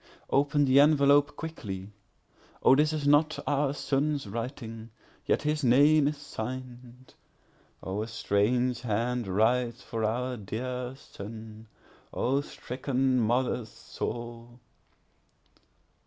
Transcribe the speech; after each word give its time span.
Open 0.31 0.65
the 0.65 0.79
envelope 0.79 1.35
quickly;O 1.35 2.75
this 2.75 2.91
is 2.91 3.07
not 3.07 3.37
our 3.45 3.71
son's 3.71 4.25
writing, 4.25 4.89
yet 5.27 5.43
his 5.43 5.63
name 5.63 6.07
is 6.07 6.17
sign'd;O 6.17 8.01
a 8.01 8.07
strange 8.07 8.81
hand 8.81 9.27
writes 9.27 9.83
for 9.83 10.03
our 10.03 10.37
dear 10.37 10.95
son—O 10.95 12.41
stricken 12.41 13.19
mother's 13.19 13.69
soul! 13.69 14.59